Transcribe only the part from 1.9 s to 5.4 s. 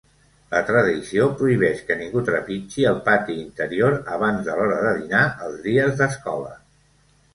ningú trepitgi el pati interior abans de l'hora de dinar